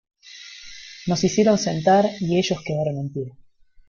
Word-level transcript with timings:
nos 1.05 1.23
hicieron 1.23 1.59
sentar, 1.59 2.09
y 2.21 2.39
ellos 2.39 2.63
quedaron 2.65 2.97
en 2.97 3.13
pie. 3.13 3.33